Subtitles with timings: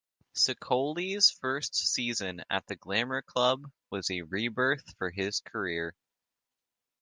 [0.33, 5.93] Ceccoli's first season at the glamour club was a rebirth for his career.